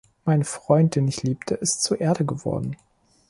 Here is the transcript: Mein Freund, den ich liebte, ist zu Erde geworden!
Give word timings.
Mein 0.25 0.43
Freund, 0.43 0.95
den 0.95 1.07
ich 1.07 1.21
liebte, 1.21 1.53
ist 1.53 1.83
zu 1.83 1.93
Erde 1.93 2.25
geworden! 2.25 2.75